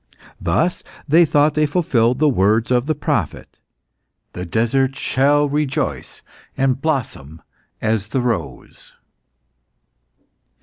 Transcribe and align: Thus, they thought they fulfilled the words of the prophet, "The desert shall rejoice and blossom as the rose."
Thus, 0.41 0.81
they 1.07 1.25
thought 1.25 1.53
they 1.53 1.67
fulfilled 1.67 2.17
the 2.17 2.27
words 2.27 2.71
of 2.71 2.87
the 2.87 2.95
prophet, 2.95 3.59
"The 4.33 4.47
desert 4.47 4.95
shall 4.95 5.47
rejoice 5.47 6.23
and 6.57 6.81
blossom 6.81 7.43
as 7.83 8.07
the 8.07 8.21
rose." 8.21 8.93